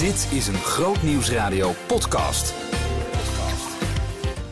[0.00, 2.54] Dit is een Groot Nieuwsradio podcast.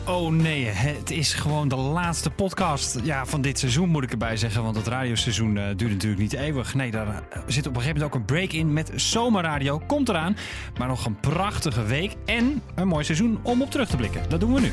[0.07, 4.37] Oh nee, het is gewoon de laatste podcast ja, van dit seizoen, moet ik erbij
[4.37, 4.63] zeggen.
[4.63, 6.73] Want het radioseizoen uh, duurt natuurlijk niet eeuwig.
[6.73, 9.81] Nee, daar eh, zit op een gegeven moment ook een break in met zomerradio.
[9.87, 10.37] Komt eraan.
[10.77, 14.29] Maar nog een prachtige week en een mooi seizoen om op terug te blikken.
[14.29, 14.71] Dat doen we nu.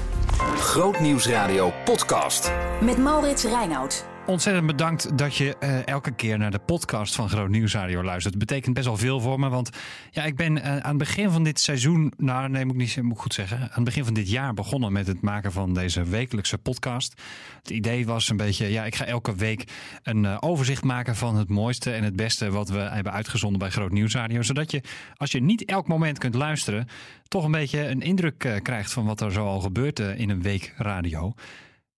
[0.57, 2.53] Groot Nieuwsradio podcast.
[2.81, 4.16] Met Maurits Reinoud.
[4.27, 8.35] Ontzettend bedankt dat je uh, elke keer naar de podcast van Groot Nieuwsradio luistert.
[8.35, 9.71] Het betekent best wel veel voor me, want
[10.11, 13.19] ja, ik ben uh, aan het begin van dit seizoen, nou nee, moet ik niet
[13.19, 16.59] goed zeggen, aan het begin van dit jaar begonnen met het maken van deze wekelijkse
[16.59, 17.23] podcast.
[17.59, 19.65] Het idee was een beetje, ja, ik ga elke week
[20.03, 23.71] een uh, overzicht maken van het mooiste en het beste wat we hebben uitgezonden bij
[23.71, 24.83] Groot Nieuwsradio, zodat je,
[25.17, 26.89] als je niet elk moment kunt luisteren,
[27.29, 30.75] toch een beetje een indruk krijgt van wat er zo al gebeurt in een week
[30.77, 31.35] radio.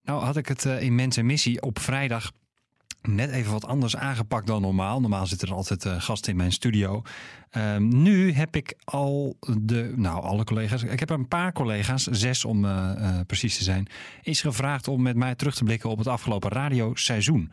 [0.08, 2.32] Nou had ik het uh, in Mens en Missie op vrijdag
[3.02, 5.00] net even wat anders aangepakt dan normaal.
[5.00, 7.02] Normaal zitten er altijd uh, gasten in mijn studio.
[7.56, 12.44] Um, nu heb ik al de, nou alle collega's, ik heb een paar collega's, zes
[12.44, 13.86] om uh, precies te zijn,
[14.22, 17.50] is gevraagd om met mij terug te blikken op het afgelopen radioseizoen.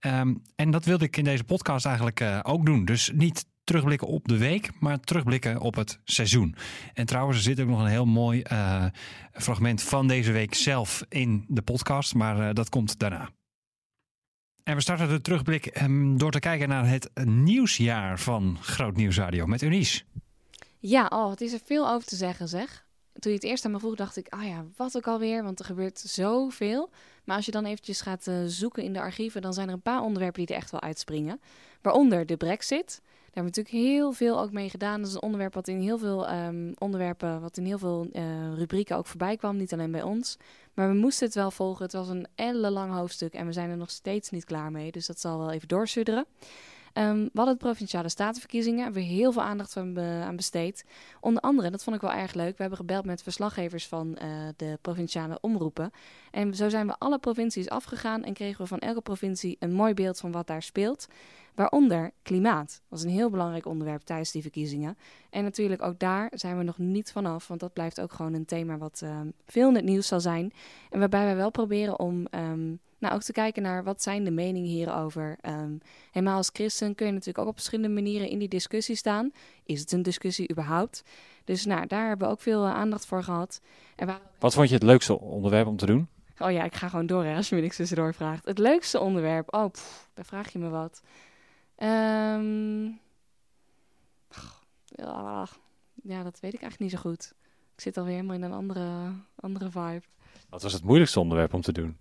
[0.00, 2.84] Um, en dat wilde ik in deze podcast eigenlijk ook doen.
[2.84, 6.54] Dus niet terugblikken op de week, maar terugblikken op het seizoen.
[6.94, 8.84] En trouwens, er zit ook nog een heel mooi uh,
[9.32, 13.30] fragment van deze week zelf in de podcast, maar uh, dat komt daarna.
[14.62, 19.46] En we starten de terugblik um, door te kijken naar het nieuwsjaar van Groot Nieuwsradio
[19.46, 20.02] met Unice.
[20.78, 22.86] Ja, oh, het is er veel over te zeggen, zeg.
[23.12, 25.42] Toen je het eerst aan me vroeg, dacht ik, ah oh ja, wat ook alweer,
[25.42, 26.90] want er gebeurt zoveel.
[27.24, 29.82] Maar als je dan eventjes gaat uh, zoeken in de archieven, dan zijn er een
[29.82, 31.40] paar onderwerpen die er echt wel uitspringen.
[31.82, 35.00] Waaronder de brexit, daar hebben we natuurlijk heel veel ook mee gedaan.
[35.00, 38.22] Dat is een onderwerp wat in heel veel um, onderwerpen, wat in heel veel uh,
[38.56, 39.56] rubrieken ook voorbij kwam.
[39.56, 40.36] Niet alleen bij ons.
[40.74, 41.84] Maar we moesten het wel volgen.
[41.84, 44.92] Het was een ellenlang hoofdstuk en we zijn er nog steeds niet klaar mee.
[44.92, 46.26] Dus dat zal wel even doorsudderen.
[46.94, 48.82] Um, we hadden de provinciale statenverkiezingen.
[48.82, 50.84] Hebben we heel veel aandacht aan, be aan besteed.
[51.20, 52.56] Onder andere, dat vond ik wel erg leuk.
[52.56, 55.90] We hebben gebeld met verslaggevers van uh, de provinciale omroepen.
[56.30, 59.94] En zo zijn we alle provincies afgegaan en kregen we van elke provincie een mooi
[59.94, 61.06] beeld van wat daar speelt.
[61.54, 62.80] Waaronder klimaat.
[62.88, 64.96] Was een heel belangrijk onderwerp tijdens die verkiezingen.
[65.30, 68.44] En natuurlijk ook daar zijn we nog niet vanaf, want dat blijft ook gewoon een
[68.44, 70.52] thema wat uh, veel in het nieuws zal zijn.
[70.90, 74.30] En waarbij wij wel proberen om um, nou, ook te kijken naar wat zijn de
[74.30, 75.36] meningen hierover.
[75.42, 79.32] Um, helemaal als christen kun je natuurlijk ook op verschillende manieren in die discussie staan.
[79.64, 81.02] Is het een discussie überhaupt?
[81.44, 83.60] Dus nou, daar hebben we ook veel uh, aandacht voor gehad.
[83.96, 84.20] En waar...
[84.38, 86.08] Wat vond je het leukste onderwerp om te doen?
[86.38, 88.46] Oh ja, ik ga gewoon door hè, als je me niks tussendoor vraagt.
[88.46, 91.02] Het leukste onderwerp, oh, pff, daar vraag je me wat.
[91.82, 93.00] Um,
[96.02, 97.34] ja, dat weet ik eigenlijk niet zo goed.
[97.74, 100.02] Ik zit alweer helemaal in een andere, andere vibe.
[100.48, 101.96] Wat was het moeilijkste onderwerp om te doen?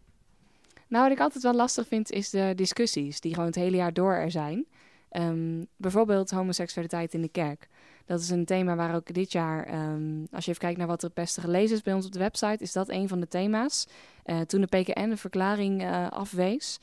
[0.88, 3.94] Nou, wat ik altijd wel lastig vind, is de discussies die gewoon het hele jaar
[3.94, 4.66] door er zijn.
[5.12, 7.68] Um, bijvoorbeeld homoseksualiteit in de kerk.
[8.06, 11.02] Dat is een thema waar ook dit jaar, um, als je even kijkt naar wat
[11.02, 13.28] er het beste gelezen is bij ons op de website, is dat een van de
[13.28, 13.88] thema's.
[14.26, 16.80] Uh, toen de PKN de verklaring uh, afwees.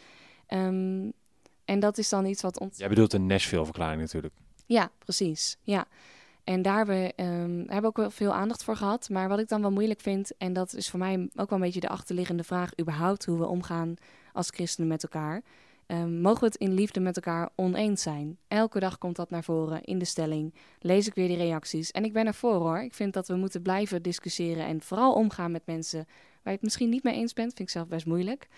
[0.49, 1.13] Um,
[1.65, 2.79] en dat is dan iets wat ons.
[2.79, 4.35] Jij bedoelt een Nashville-verklaring natuurlijk.
[4.67, 5.57] Ja, precies.
[5.63, 5.87] Ja.
[6.45, 9.09] En daar hebben we hebben ook wel veel aandacht voor gehad.
[9.09, 11.65] Maar wat ik dan wel moeilijk vind, en dat is voor mij ook wel een
[11.65, 13.95] beetje de achterliggende vraag, überhaupt hoe we omgaan
[14.33, 15.43] als christenen met elkaar.
[15.87, 18.39] Um, mogen we het in liefde met elkaar oneens zijn?
[18.49, 20.55] Elke dag komt dat naar voren in de stelling.
[20.79, 21.91] Lees ik weer die reacties.
[21.91, 22.83] En ik ben ervoor hoor.
[22.83, 26.09] Ik vind dat we moeten blijven discussiëren en vooral omgaan met mensen waar
[26.43, 27.49] je het misschien niet mee eens bent.
[27.55, 28.49] Vind ik zelf best moeilijk.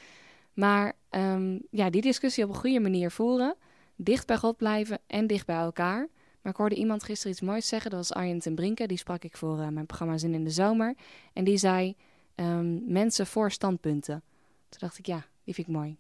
[0.55, 3.57] Maar um, ja, die discussie op een goede manier voeren.
[3.97, 6.09] Dicht bij God blijven en dicht bij elkaar.
[6.47, 7.91] Maar ik hoorde iemand gisteren iets moois zeggen.
[7.91, 8.87] Dat was Arjen ten Brinke.
[8.87, 10.95] Die sprak ik voor uh, mijn programma Zin in de Zomer.
[11.33, 11.97] En die zei,
[12.35, 14.23] um, mensen voor standpunten.
[14.69, 15.97] Toen dacht ik, ja, die vind ik mooi.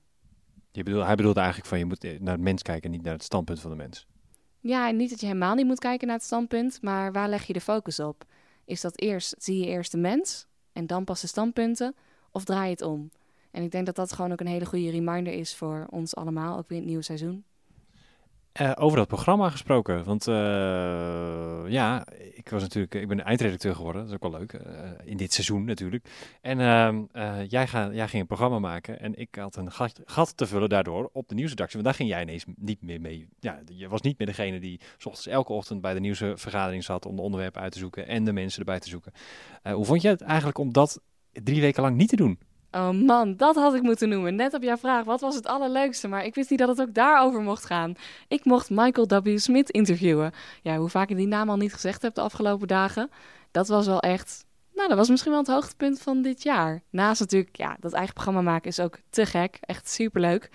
[0.70, 3.22] Je bedoel, hij bedoelde eigenlijk van, je moet naar het mens kijken, niet naar het
[3.22, 4.06] standpunt van de mens.
[4.60, 6.82] Ja, en niet dat je helemaal niet moet kijken naar het standpunt.
[6.82, 8.24] Maar waar leg je de focus op?
[8.64, 11.94] Is dat eerst, zie je eerst de mens en dan pas de standpunten?
[12.30, 13.10] Of draai je het om?
[13.50, 16.58] En ik denk dat dat gewoon ook een hele goede reminder is voor ons allemaal,
[16.58, 17.44] ook weer in het nieuwe seizoen.
[18.60, 20.34] Uh, over dat programma gesproken, want uh,
[21.66, 24.60] ja, ik was natuurlijk, ik ben eindredacteur geworden, dat is ook wel leuk, uh,
[25.04, 26.08] in dit seizoen natuurlijk.
[26.40, 27.02] En ehm,
[27.48, 30.68] jij, ga, jij ging een programma maken en ik had een gat, gat, te vullen
[30.68, 33.28] daardoor op de nieuwsredactie, want daar ging jij ineens niet meer mee.
[33.40, 37.06] Ja, je was niet meer degene die s ochtends elke ochtend bij de nieuwsvergadering zat
[37.06, 39.12] om de onderwerpen uit te zoeken en de mensen erbij te zoeken.
[39.62, 41.00] hoe vond je het eigenlijk om dat
[41.32, 42.38] drie weken lang niet te doen?
[42.70, 44.34] Oh man, dat had ik moeten noemen.
[44.34, 46.08] Net op jouw vraag, wat was het allerleukste?
[46.08, 47.94] Maar ik wist niet dat het ook daarover mocht gaan.
[48.28, 49.38] Ik mocht Michael W.
[49.38, 50.32] Smith interviewen.
[50.62, 53.10] Ja, hoe vaak ik die naam al niet gezegd heb de afgelopen dagen.
[53.50, 54.44] Dat was wel echt...
[54.74, 56.82] Nou, dat was misschien wel het hoogtepunt van dit jaar.
[56.90, 59.58] Naast natuurlijk, ja, dat eigen programma maken is ook te gek.
[59.60, 60.50] Echt superleuk.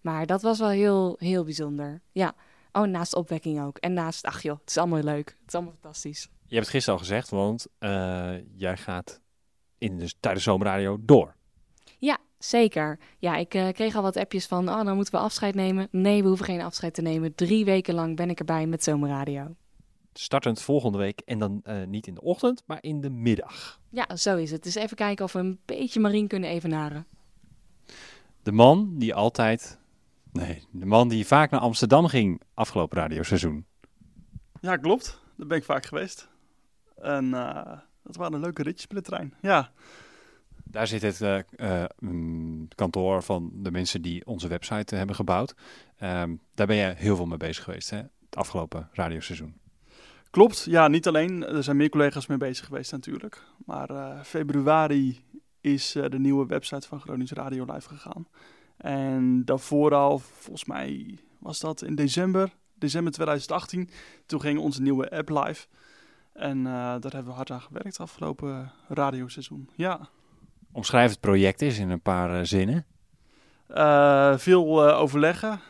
[0.00, 2.00] Maar dat was wel heel, heel bijzonder.
[2.12, 2.34] Ja.
[2.72, 3.78] Oh, naast opwekking ook.
[3.78, 5.28] En naast, ach joh, het is allemaal leuk.
[5.28, 6.22] Het is allemaal fantastisch.
[6.22, 9.20] Je hebt het gisteren al gezegd, want eh, jij gaat
[9.78, 10.48] in de, tijdens
[11.00, 11.36] door.
[11.98, 12.98] Ja, zeker.
[13.18, 15.88] Ja, ik eh, kreeg al wat appjes van, oh, dan moeten we afscheid nemen.
[15.90, 17.34] Nee, we hoeven geen afscheid te nemen.
[17.34, 19.54] Drie weken lang ben ik erbij met zomerradio.
[20.12, 23.80] Startend volgende week en dan eh, niet in de ochtend, maar in de middag.
[23.90, 24.62] Ja, zo is het.
[24.62, 27.06] Dus even kijken of we een beetje Marien kunnen evenaren.
[28.42, 29.78] De man die altijd,
[30.32, 33.66] nee, de man die vaak naar Amsterdam ging afgelopen radioseizoen.
[34.60, 35.20] Ja, klopt.
[35.36, 36.28] Daar ben ik vaak geweest.
[36.96, 39.34] En eh, dat waren leuke ritjes met de trein.
[39.40, 39.72] Ja,
[40.70, 45.54] Daar zit het eh, eh, mm, kantoor van de mensen die onze website hebben gebouwd.
[45.96, 47.96] Ehm, daar ben je heel veel mee bezig geweest, hè?
[47.96, 49.54] Het afgelopen radioseizoen.
[50.30, 50.64] klopt.
[50.64, 51.46] Ja, niet alleen.
[51.46, 53.42] Er zijn meer collega's mee bezig geweest natuurlijk.
[53.64, 55.24] Maar eh, februari
[55.60, 58.26] is de nieuwe website van Gronings Radio live gegaan.
[58.76, 63.90] En daarvoor al, volgens mij was dat in december, december 2018.
[64.26, 65.66] Toen ging onze nieuwe app live.
[66.32, 69.68] En daar hebben we hard aan gewerkt afgelopen radioseizoen.
[69.74, 70.08] Ja.
[70.72, 72.86] Omschrijf het project eens in een paar eh, zinnen.
[73.66, 75.60] Eh, veel eh, overleggen,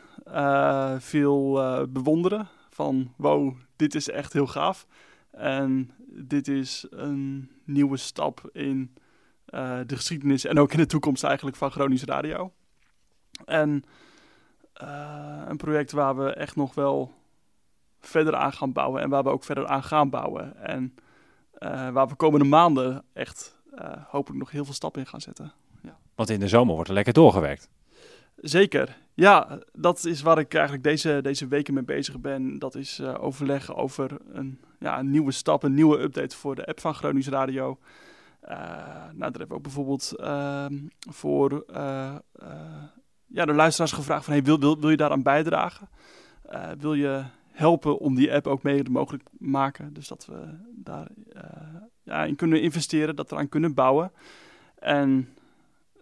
[0.99, 1.53] veel
[1.89, 4.87] bewonderen van wow, dit is echt heel gaaf.
[5.31, 8.93] En dit is een nieuwe stap in
[9.85, 12.53] de geschiedenis en ook in de toekomst eigenlijk van Gronings Radio.
[13.45, 13.83] En
[15.47, 17.13] een project waar we echt nog wel
[17.99, 20.57] verder aan gaan bouwen en waar we ook verder aan gaan bouwen.
[20.57, 20.95] En
[21.93, 23.58] waar we komende maanden echt
[24.07, 25.53] hopelijk nog heel veel stappen in gaan zetten.
[26.15, 27.69] Want in de zomer wordt er lekker doorgewerkt.
[28.35, 28.97] Zeker.
[29.13, 32.59] Ja, dat is waar ik eigenlijk deze, deze weken mee bezig ben.
[32.59, 36.65] Dat is eh, overleggen over een, ja, een nieuwe stap, een nieuwe update voor de
[36.65, 37.77] app van Gronings Radio.
[38.39, 40.77] Eh, nou, daar hebben we ook bijvoorbeeld ehm,
[41.09, 42.83] voor eh, eh,
[43.27, 44.33] ja, de luisteraars gevraagd van...
[44.33, 45.89] Hey, wil, wil, wil je daaraan bijdragen?
[46.41, 47.23] Eh, wil je
[47.59, 49.93] helpen om die app ook mede mogelijk te maken?
[49.93, 54.11] Dus dat we daar eh, ja, in kunnen investeren, dat we eraan kunnen bouwen.
[54.75, 55.29] En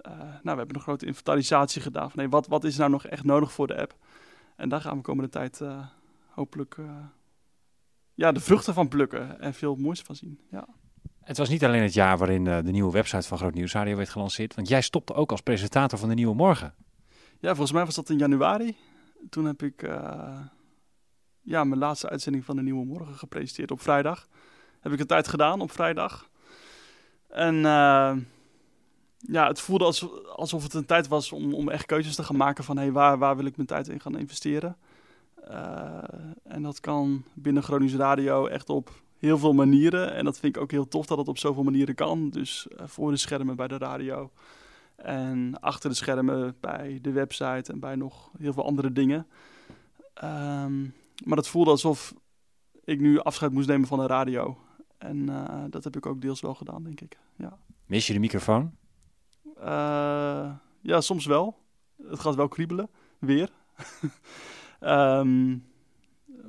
[0.02, 3.06] eh, nou, we hebben een grote inventarisatie gedaan van hey, wat, wat is nou nog
[3.06, 3.96] echt nodig voor de app.
[4.56, 5.86] En daar gaan we komende tijd eh,
[6.28, 6.78] hopelijk
[8.14, 10.40] ja, de vruchten van plukken en veel moois van zien.
[10.52, 10.68] Ja.
[11.24, 14.10] Het was niet alleen het jaar waarin de nieuwe website van Groot Nieuws Radio werd
[14.10, 14.56] gelanceerd.
[14.56, 16.74] Want jij stopte ook als presentator van de Nieuwe Morgen.
[17.40, 18.76] ja, volgens mij was dat in januari.
[19.30, 19.84] Toen heb ik
[21.48, 24.28] ja, mijn laatste uitzending van de Nieuwe Morgen gepresenteerd op vrijdag.
[24.80, 26.30] Heb ik een tijd gedaan op vrijdag.
[27.28, 28.16] En eh,
[29.18, 32.36] ja, het voelde als, alsof het een tijd was om, om echt keuzes te gaan
[32.36, 34.78] maken van hey, waar, waar wil ik mijn tijd in gaan investeren.
[35.44, 36.04] Eh,
[36.44, 40.14] en dat kan binnen Gronings Radio echt op heel veel manieren.
[40.14, 42.30] En dat vind ik ook heel tof dat het op zoveel manieren kan.
[42.30, 44.32] Dus eh, voor de schermen bij de radio.
[44.96, 49.28] En achter de schermen bij de website en bij nog heel veel andere dingen.
[50.14, 50.84] Ehm,
[51.24, 52.14] maar het voelde alsof
[52.84, 54.58] ik nu afscheid moest nemen van de radio.
[54.98, 57.18] En eh, dat heb ik ook deels wel gedaan, denk ik.
[57.36, 58.72] Ja, Mis je de microfoon?
[59.60, 61.58] Eh, ja soms wel.
[62.04, 63.50] Het gaat wel kriebelen, weer.
[64.80, 65.58] Ehm,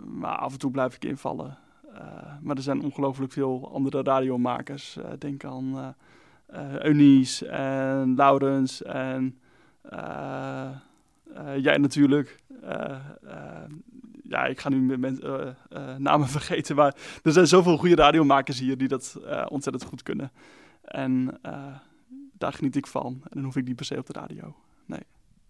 [0.04, 1.58] maar af en toe blijf ik invallen.
[1.94, 4.98] Eh, maar er zijn ongelooflijk veel andere radiomakers.
[5.18, 5.94] Denk aan
[6.78, 9.38] Eunice en Laurens en
[11.56, 12.42] jij natuurlijk.
[14.28, 18.78] Ja, ik ga nu met eh, namen vergeten, maar er zijn zoveel goede radiomakers hier
[18.78, 20.32] die dat eh, ontzettend goed kunnen.
[20.84, 21.40] En
[22.32, 23.12] daar geniet ik van.
[23.12, 24.54] En dan hoef ik niet per se op de radio.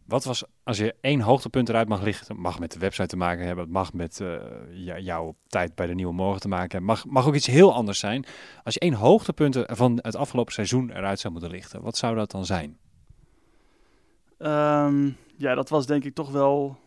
[0.05, 3.17] Wat was, als je één hoogtepunt eruit mag lichten, het mag met de website te
[3.17, 4.23] maken hebben, het mag met
[4.99, 7.99] jouw tijd bij de Nieuwe Morgen te maken hebben, mag, mag ook iets heel anders
[7.99, 8.25] zijn.
[8.65, 12.31] Als je één hoogtepunt van het afgelopen seizoen eruit zou moeten lichten, wat zou dat
[12.31, 12.79] dan zijn?
[14.39, 16.79] Ehm, ja, dat was denk ik toch wel.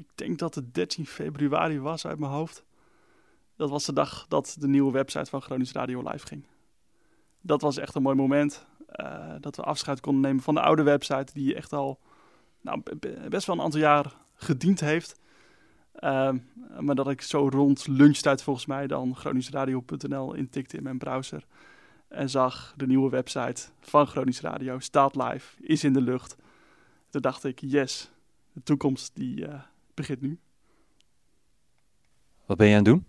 [0.00, 2.64] Ik denk dat het 13 februari was uit mijn hoofd.
[3.56, 6.44] Dat was de dag dat de nieuwe website van Gronings Radio live ging.
[7.40, 8.68] Dat was echt een mooi moment.
[8.90, 11.98] eh, dat we afscheid konden nemen van de oude website, die echt al
[12.60, 15.20] nou, be- be- best wel een aantal jaar gediend heeft.
[15.92, 16.38] Ehm,
[16.80, 21.46] maar dat ik zo rond lunchtijd volgens mij dan groningsradio.nl intikte in mijn browser.
[22.08, 26.36] En zag de nieuwe website van Gronings Radio staat live, is in de lucht.
[27.10, 28.10] Toen dacht ik, yes,
[28.52, 29.60] de toekomst die eh,
[29.94, 30.38] begint nu.
[32.46, 33.04] Wat ben je aan het doen?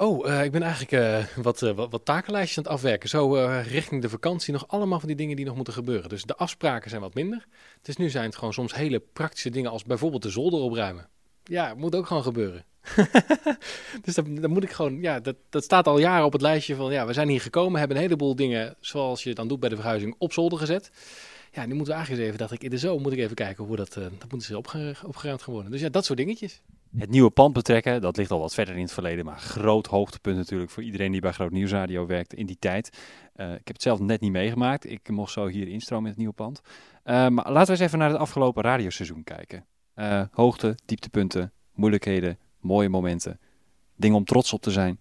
[0.00, 3.08] Oh, eh, ik ben eigenlijk eh, wat, eh, wat, wat takenlijstjes aan het afwerken.
[3.08, 6.08] Zo eh, richting de vakantie nog allemaal van die dingen die nog moeten gebeuren.
[6.08, 7.46] Dus de afspraken zijn wat minder.
[7.82, 11.08] Dus nu zijn het gewoon soms hele praktische dingen als bijvoorbeeld de zolder opruimen.
[11.44, 12.64] Ja, moet ook gewoon gebeuren.
[14.04, 16.74] dus dat, dat moet ik gewoon, ja, dat, dat staat al jaren op het lijstje
[16.74, 19.68] van, ja, we zijn hier gekomen, hebben een heleboel dingen, zoals je dan doet bij
[19.68, 20.90] de verhuizing, op zolder gezet.
[21.52, 23.34] Ja, nu moeten we eigenlijk eens even, dacht ik, in de zomer moet ik even
[23.34, 25.72] kijken hoe dat, eh, dat moet eens opge- opgeruimd gaan worden.
[25.72, 26.62] Dus ja, dat soort dingetjes.
[26.96, 30.36] Het nieuwe pand betrekken, dat ligt al wat verder in het verleden, maar groot hoogtepunt
[30.36, 32.98] natuurlijk voor iedereen die bij Groot Nieuwsradio werkt in die tijd.
[33.36, 34.90] Uh, ik heb het zelf net niet meegemaakt.
[34.90, 36.60] Ik mocht zo hier instromen in het nieuwe pand.
[36.60, 39.64] Uh, maar laten we eens even naar het afgelopen radioseizoen kijken.
[39.96, 43.40] Uh, hoogte, dieptepunten, moeilijkheden, mooie momenten.
[43.96, 44.98] Dingen om trots op te zijn.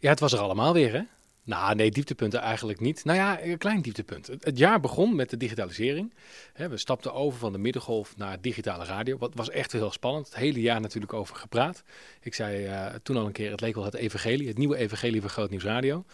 [0.00, 1.02] Ja, het was er allemaal weer, hè?
[1.44, 3.04] Nou, nee, dieptepunten eigenlijk niet.
[3.04, 4.26] Nou ja, een klein dieptepunt.
[4.26, 6.14] Het jaar begon met de digitalisering.
[6.54, 9.18] We stapten over van de middengolf naar digitale radio.
[9.18, 10.26] Wat was echt heel spannend.
[10.26, 11.82] Het hele jaar natuurlijk over gepraat.
[12.20, 14.48] Ik zei uh, toen al een keer, het leek wel het evangelie.
[14.48, 16.04] Het nieuwe evangelie van Groot Nieuws Radio.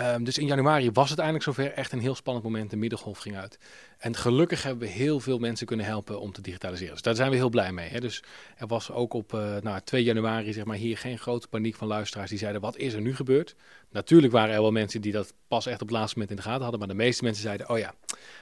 [0.00, 1.72] Um, dus in januari was het eindelijk zover.
[1.72, 2.70] Echt een heel spannend moment.
[2.70, 3.58] De middengolf ging uit.
[4.02, 6.92] En gelukkig hebben we heel veel mensen kunnen helpen om te digitaliseren.
[6.92, 7.88] Dus daar zijn we heel blij mee.
[7.88, 8.00] Hè?
[8.00, 8.22] Dus
[8.56, 11.88] er was ook op uh, nou, 2 januari zeg maar, hier geen grote paniek van
[11.88, 13.54] luisteraars die zeiden: wat is er nu gebeurd?
[13.90, 16.48] Natuurlijk waren er wel mensen die dat pas echt op het laatste moment in de
[16.48, 16.78] gaten hadden.
[16.78, 17.94] Maar de meeste mensen zeiden: oh ja,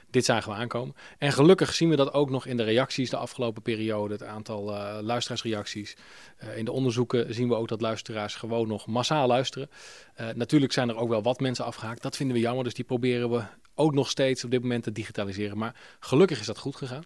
[0.09, 0.95] dit zagen we aankomen.
[1.17, 4.13] En gelukkig zien we dat ook nog in de reacties de afgelopen periode.
[4.13, 5.95] Het aantal uh, luisteraarsreacties.
[6.43, 9.69] Uh, in de onderzoeken zien we ook dat luisteraars gewoon nog massaal luisteren.
[10.35, 12.01] Natuurlijk zijn er ook wel wat mensen afgehaakt.
[12.01, 12.63] Dat vinden we jammer.
[12.63, 13.43] Dus die proberen we
[13.75, 15.57] ook nog steeds op dit moment te digitaliseren.
[15.57, 17.03] Maar gelukkig is dat goed gegaan.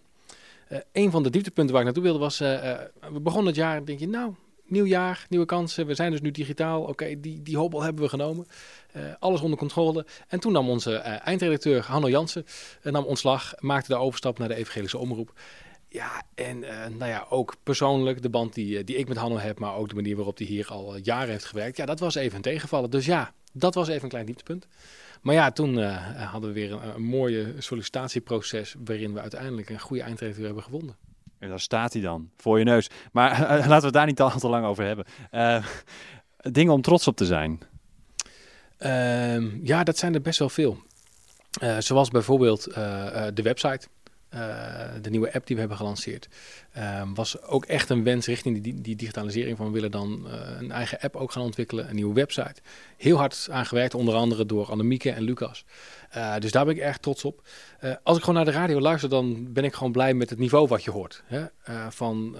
[0.68, 2.78] Uh, een van de dieptepunten waar ik naartoe wilde was, uh, uh,
[3.12, 5.86] we begonnen het jaar en denk je, nou, nieuw jaar, nieuwe kansen.
[5.86, 6.82] We zijn dus nu digitaal.
[6.82, 8.46] Oké, die, die hobbel hebben we genomen.
[9.18, 10.06] alles onder controle.
[10.28, 12.44] En toen nam onze eindredacteur Hanno Jansen
[12.82, 15.32] nam ontslag, maakte de overstap naar de evangelische omroep.
[15.88, 16.58] Ja, en
[16.98, 19.94] nou ja, ook persoonlijk de band die, die ik met Hanno heb, maar ook de
[19.94, 21.76] manier waarop hij hier al jaren heeft gewerkt.
[21.76, 22.90] Ja, dat was even een tegenvallen.
[22.90, 24.66] Dus ja, dat was even een klein dieptepunt.
[25.26, 25.96] Maar ja, toen uh,
[26.30, 30.96] hadden we weer een, een mooie sollicitatieproces waarin we uiteindelijk een goede eindredacteur hebben gevonden.
[31.38, 32.90] En daar staat hij dan, voor je neus.
[33.12, 35.04] Maar uh, laten we het daar niet al te lang over hebben.
[35.32, 35.64] Uh,
[36.36, 37.60] dingen om trots op te zijn.
[38.78, 40.78] Ehm, ja, dat zijn er best wel veel.
[41.78, 42.64] zoals bijvoorbeeld
[43.34, 43.88] de website.
[44.36, 44.42] Uh,
[45.02, 46.28] de nieuwe app die we hebben gelanceerd,
[46.76, 50.32] uh, was ook echt een wens richting die, die digitalisering van we willen dan uh,
[50.58, 52.54] een eigen app ook gaan ontwikkelen, een nieuwe website.
[52.96, 55.64] Heel hard aan gewerkt, onder andere door Annemieke en Lucas.
[56.38, 57.48] dus daar ben ik erg trots op.
[58.02, 60.68] als ik gewoon naar de radio luister, dan ben ik gewoon blij met het niveau
[60.68, 61.22] wat je hoort.
[61.26, 61.44] Hè?
[61.90, 62.36] van,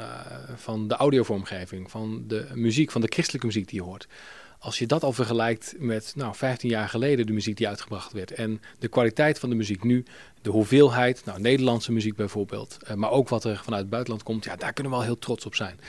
[0.57, 4.07] van de audiovormgeving, van de muziek, van de christelijke muziek die je hoort.
[4.59, 8.31] Als je dat al vergelijkt met nou, 15 jaar geleden de muziek die uitgebracht werd
[8.31, 10.05] en de kwaliteit van de muziek nu,
[10.43, 14.45] de hoeveelheid, nou, Nederlandse muziek bijvoorbeeld, uh, maar ook wat er vanuit het buitenland komt,
[14.45, 15.81] ja, daar kunnen we wel heel trots op zijn.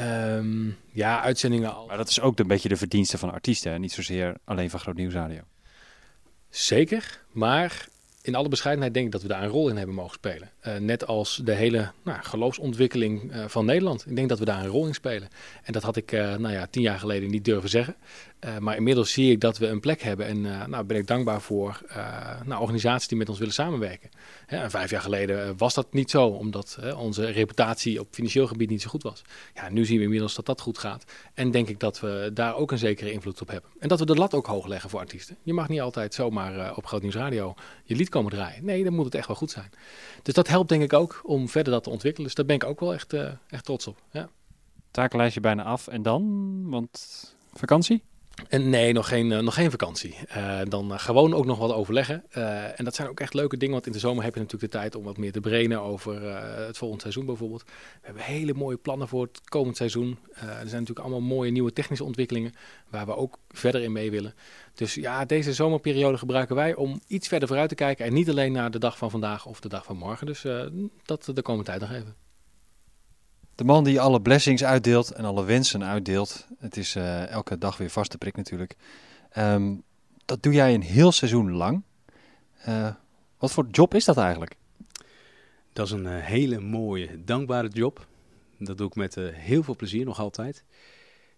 [0.00, 1.86] Um, ja, uitzendingen al.
[1.86, 3.78] Maar dat is ook een beetje de verdienste van artiesten, hè?
[3.78, 5.40] niet zozeer alleen van Groot Nieuwsradio.
[6.48, 7.88] Zeker, maar
[8.22, 10.50] in alle bescheidenheid denk ik dat we daar een rol in hebben mogen spelen.
[10.66, 14.06] Uh, net als de hele nou, geloofsontwikkeling uh, van Nederland.
[14.06, 15.28] Ik denk dat we daar een rol in spelen.
[15.62, 17.96] En dat had ik uh, nou ja, tien jaar geleden niet durven zeggen.
[18.44, 21.06] Uh, maar inmiddels zie ik dat we een plek hebben en uh, nou, ben ik
[21.06, 24.10] dankbaar voor uh, nou, organisaties die met ons willen samenwerken.
[24.46, 28.82] Hè, vijf jaar geleden was dat niet zo, omdat onze reputatie op financieel gebied niet
[28.82, 29.22] zo goed was.
[29.54, 31.04] Ja, nu zien we inmiddels dat dat goed gaat.
[31.34, 33.70] En denk ik dat we daar ook een zekere invloed op hebben.
[33.78, 35.36] En dat we de lat ook hoog leggen voor artiesten.
[35.42, 37.54] Je mag niet altijd zomaar op Groot Nieuws Radio
[37.84, 38.64] je lied komen draaien.
[38.64, 39.70] Nee, dan moet het echt wel goed zijn.
[40.22, 42.26] Dus dat helpt denk ik ook om verder dat te ontwikkelen.
[42.26, 43.12] Dus daar ben ik ook wel echt,
[43.48, 44.02] echt trots op.
[44.10, 44.28] Ja.
[44.90, 48.02] Takenlijstje bijna af en dan, want vakantie?
[48.48, 50.16] Nee, nog geen, uh, nog geen vakantie.
[50.36, 52.24] Uh, dan uh, gewoon ook nog wat overleggen.
[52.76, 54.78] en dat zijn ook echt leuke dingen, want in de zomer heb je natuurlijk de
[54.78, 56.22] tijd om wat meer te brainen over
[56.66, 57.62] het volgende seizoen bijvoorbeeld.
[57.64, 60.18] We hebben hele mooie plannen voor het komend seizoen.
[60.32, 62.52] er zijn natuurlijk allemaal mooie nieuwe technische ontwikkelingen
[62.88, 64.34] waar we ook verder in mee willen.
[64.74, 68.52] Dus ja, deze zomerperiode gebruiken wij om iets verder vooruit te kijken en niet alleen
[68.52, 70.26] naar de dag van vandaag of de dag van morgen.
[70.26, 70.42] Dus
[71.02, 72.29] dat de komende tijd nog even.
[73.60, 76.46] De man die alle blessings uitdeelt en alle wensen uitdeelt.
[76.58, 78.76] Het is uh, elke dag weer vaste prik natuurlijk.
[79.38, 79.82] Um,
[80.24, 81.82] dat doe jij een heel seizoen lang.
[82.68, 82.88] Uh,
[83.38, 84.56] wat voor job is dat eigenlijk?
[85.72, 88.06] Dat is een uh, hele mooie, dankbare job.
[88.58, 90.64] Dat doe ik met heel veel plezier nog altijd.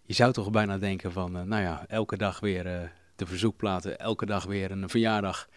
[0.03, 4.45] Je zou toch bijna denken van, nou ja, elke dag weer de verzoekplaten, elke dag
[4.45, 5.49] weer een verjaardag.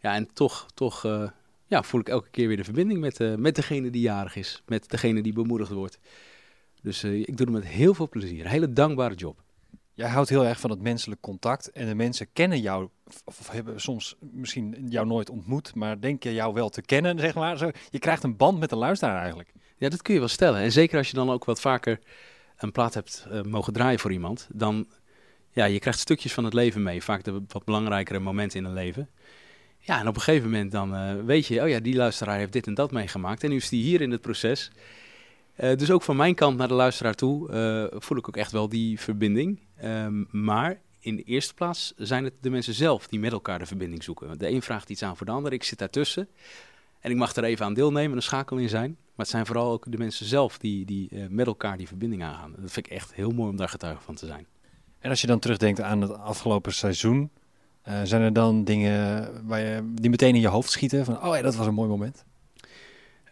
[0.00, 1.30] Ja, en toch, toch
[1.68, 4.62] ja, voel ik elke keer weer de verbinding met, uh, met degene die jarig is.
[4.66, 5.98] Met degene die bemoedigd wordt.
[6.82, 8.44] Dus uh, ik doe het met heel veel plezier.
[8.44, 9.42] Een hele dankbare job.
[9.94, 11.70] Jij houdt heel erg van het menselijk contact.
[11.72, 12.88] En de mensen kennen jou,
[13.24, 17.58] of hebben soms misschien jou nooit ontmoet, maar denken jou wel te kennen, zeg maar.
[17.58, 19.52] Zo, je krijgt een band met de luisteraar eigenlijk.
[19.76, 20.60] Ja, dat kun je wel stellen.
[20.60, 22.00] En zeker als je dan ook wat vaker
[22.56, 24.86] een plaat hebt uh, mogen draaien voor iemand, dan
[25.50, 27.02] ja, je krijgt stukjes van het leven mee.
[27.02, 29.08] Vaak de wat belangrijkere momenten in een leven.
[29.80, 32.52] Ja, en op een gegeven moment dan uh, weet je, oh ja, die luisteraar heeft
[32.52, 33.44] dit en dat meegemaakt.
[33.44, 34.70] En nu is die hier in het proces.
[35.60, 37.50] Uh, dus ook van mijn kant naar de luisteraar toe
[37.92, 39.60] uh, voel ik ook echt wel die verbinding.
[39.84, 43.66] Um, maar in de eerste plaats zijn het de mensen zelf die met elkaar de
[43.66, 44.38] verbinding zoeken.
[44.38, 46.28] De een vraagt iets aan voor de ander, ik zit daartussen.
[47.00, 48.90] En ik mag er even aan deelnemen, een schakel in zijn.
[48.90, 52.22] Maar het zijn vooral ook de mensen zelf die, die eh, met elkaar die verbinding
[52.22, 52.54] aangaan.
[52.56, 54.46] Dat vind ik echt heel mooi om daar getuige van te zijn.
[54.98, 57.30] En als je dan terugdenkt aan het afgelopen seizoen,
[57.88, 61.04] eh, zijn er dan dingen waar je, die meteen in je hoofd schieten?
[61.04, 62.24] Van, oh ja, dat was een mooi moment.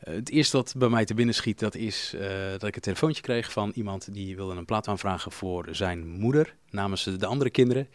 [0.07, 2.81] Eh, het eerste wat bij mij te binnen schiet, dat is eh, dat ik een
[2.81, 7.51] telefoontje kreeg van iemand die wilde een plaat aanvragen voor zijn moeder namens de andere
[7.51, 7.89] kinderen.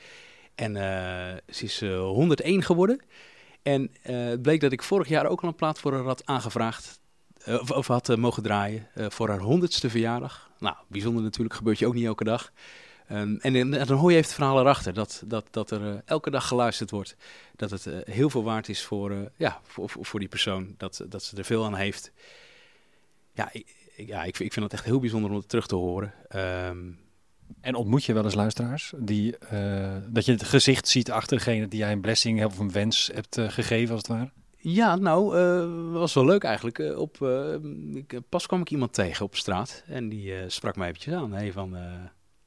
[0.55, 0.73] En
[1.49, 3.01] ze is eh, 101 geworden.
[3.61, 6.99] En het bleek dat ik vorig jaar ook al een plaat voor haar had aangevraagd.
[7.45, 10.51] of, of had mogen draaien voor haar honderdste verjaardag.
[10.59, 12.51] Nou, bijzonder natuurlijk, gebeurt je ook niet elke dag.
[13.11, 15.95] Ehm, en, dan- dan hoor je even het verhaal erachter, dat, dat, dat er eh,
[16.05, 17.15] elke dag geluisterd wordt.
[17.55, 21.05] Dat het eh, heel veel waard is voor, eh, ja, voor, voor, die persoon, dat,
[21.09, 22.11] dat ze er veel aan heeft.
[23.33, 25.75] Ja, ik, ja ik, vind- ik vind het echt heel bijzonder om het terug te
[25.75, 26.13] horen.
[26.27, 26.77] Ehm,
[27.61, 29.35] En ontmoet je wel eens luisteraars die,
[30.07, 33.37] dat je het gezicht ziet achter degene die jij een blessing of een wens hebt
[33.39, 34.31] gegeven, als het ware?
[34.57, 36.97] Ja, nou, eh was wel leuk eigenlijk.
[36.97, 37.21] Op,
[37.93, 41.31] ik, pas kwam ik iemand tegen op straat en die sprak mij eventjes aan.
[41.33, 41.77] Hey, van,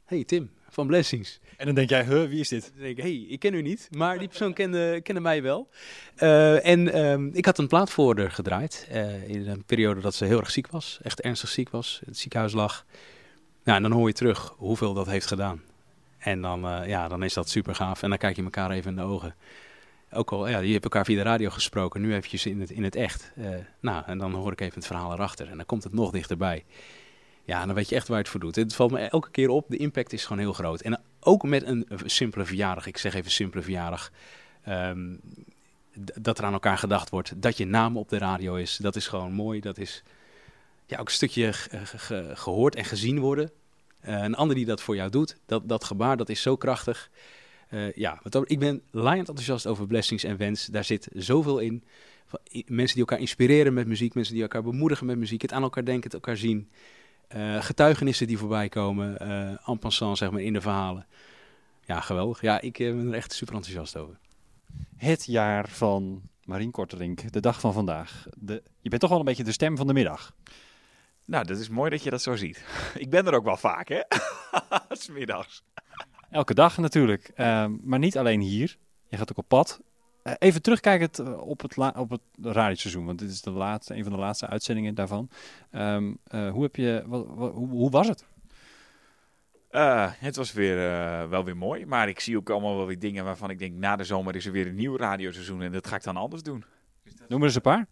[0.04, 1.40] hey Tim, van Blessings.
[1.56, 2.72] En dan denk jij, huh, wie is dit?
[2.74, 5.68] Dan denk ik, hey, ik ken u niet, maar die persoon kende, kende mij wel.
[6.14, 10.14] Eh, en ehm, ik had een plaat voor haar gedraaid eh, in een periode dat
[10.14, 10.98] ze heel erg ziek was.
[11.02, 12.84] Echt ernstig ziek was, in het ziekenhuis lag.
[13.64, 15.62] Nou, en dan hoor je terug hoeveel dat heeft gedaan.
[16.18, 18.02] En dan, eh, ja, dan is dat super gaaf.
[18.02, 19.34] En dan kijk je elkaar even in de ogen.
[20.12, 22.84] Ook al, ja, je hebt elkaar via de radio gesproken, nu eventjes in het, in
[22.84, 23.32] het echt.
[23.80, 25.48] Nou, en dan hoor ik even het verhaal erachter.
[25.48, 26.64] En dan komt het nog dichterbij.
[27.44, 28.56] Ja, dan weet je echt waar het voor doet.
[28.56, 30.80] Het valt me elke keer op, de impact is gewoon heel groot.
[30.80, 34.10] En ook met een simpele verjaardag, ik zeg even simpele verjaardag,
[34.62, 35.16] ehm,
[36.20, 39.06] dat er aan elkaar gedacht wordt, dat je naam op de radio is, dat is
[39.06, 39.60] gewoon mooi.
[39.60, 40.02] Dat is
[40.86, 43.50] ja, ook een stukje ge- ge- ge- gehoord en gezien worden.
[44.00, 47.10] Eh, een ander die dat voor jou doet, dat, dat gebaar, dat is zo krachtig.
[47.68, 50.66] Eh, ja, ik ben laaiend enthousiast over blessings en wens.
[50.66, 51.84] Daar zit zoveel in.
[52.66, 55.84] Mensen die elkaar inspireren met muziek, mensen die elkaar bemoedigen met muziek, het aan elkaar
[55.84, 56.68] denken, het elkaar zien.
[57.34, 61.06] Eh, getuigenissen die voorbij komen, eh en passant zeg maar in de verhalen.
[61.84, 62.40] Ja, geweldig.
[62.40, 64.18] Ja, ik eh, ben er echt super enthousiast over.
[64.96, 68.26] Het jaar van Marien Korterink, de dag van vandaag.
[68.38, 70.34] De, je bent toch wel een beetje de stem van de middag.
[71.24, 72.64] Nou, dat is mooi dat je dat zo ziet.
[73.04, 74.00] Ik ben er ook wel vaak, hè?
[74.88, 75.64] Smiddags.
[76.30, 78.76] Elke dag natuurlijk, Ehm, maar niet alleen hier.
[79.08, 79.80] Je gaat ook op pad.
[80.24, 83.94] Eh, even terugkijkend eh, op het, la- op het radioseizoen, want dit is de laatste,
[83.94, 85.28] een van de laatste uitzendingen daarvan.
[85.70, 88.24] Ehm, eh, hoe, heb je, wat, wat- hoe, hoe was het?
[90.18, 90.76] Het was weer,
[91.28, 93.96] wel weer mooi, maar ik zie ook allemaal wel weer dingen waarvan ik denk, na
[93.96, 96.64] de zomer is er weer een nieuw radioseizoen en dat ga ik dan anders doen.
[97.28, 97.86] Noem er eens een paar.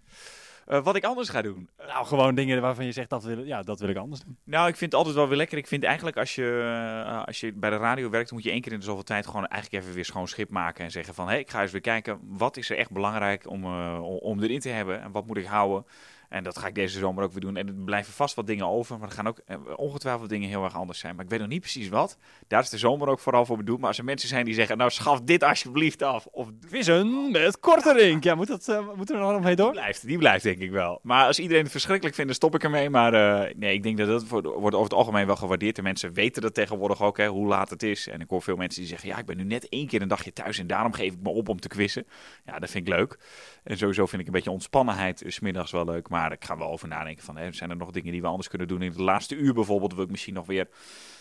[0.67, 1.69] Eh, wat ik anders ga doen?
[1.87, 4.37] Nou, gewoon dingen waarvan je zegt, dat wil, ja, dat wil ik anders doen.
[4.45, 5.59] Nou, ik vind het altijd wel weer lekker.
[5.59, 6.61] Ik vind eigenlijk als je,
[7.07, 9.27] eh, als je bij de radio werkt, moet je één keer in de zoveel tijd
[9.27, 10.85] gewoon eigenlijk even weer schoon schip maken.
[10.85, 13.65] En zeggen van, hé, ik ga eens weer kijken, wat is er echt belangrijk om,
[13.65, 15.03] eh, om erin te hebben?
[15.03, 15.85] En wat moet ik houden?
[16.33, 17.57] En dat ga ik deze zomer ook weer doen.
[17.57, 20.65] En er blijven vast wat dingen over, maar er gaan ook eh, ongetwijfeld dingen heel
[20.65, 21.15] erg anders zijn.
[21.15, 22.19] Maar ik weet nog niet precies wat.
[22.49, 23.79] Daar is de zomer ook vooral voor bedoeld.
[23.79, 26.27] Maar als er mensen zijn die zeggen, nou schaf dit alsjeblieft af.
[26.27, 28.25] Of Vissen met Korterink.
[28.25, 29.73] Ja, moet dat, eh, moeten we er nog omheen door?
[29.73, 31.01] die blijft, die blijft denk ik wel.
[31.03, 32.91] Maar als iedereen het verschrikkelijk vindt, dan stop ik ermee.
[32.91, 35.77] Maar eh, nee, ik denk dat dat wordt, over het algemeen wel gewaardeerd.
[35.77, 38.09] De mensen weten dat tegenwoordig ook, hè, hoe laat het is.
[38.09, 40.09] En ik hoor veel mensen die zeggen, ja, ik ben nu net één keer een
[40.09, 42.07] dagje thuis en daarom geef ik me op om te quizzen.
[42.45, 43.19] Ja, dat vind ik leuk.
[43.65, 46.09] En sowieso vind ik een beetje ontspannenheid 's middags wel leuk.
[46.09, 48.49] Maar ik ga wel over nadenken van, hè, zijn er nog dingen die we anders
[48.49, 48.83] kunnen doen?
[48.83, 50.69] In het laatste uur bijvoorbeeld wil ik misschien nog weer...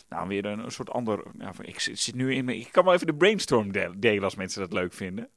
[0.09, 1.23] Nou, weer een, een soort ander...
[1.37, 2.49] Ja, ik zit zit nu in...
[2.49, 5.29] Ik kan wel even de brainstorm de- delen als mensen dat leuk vinden.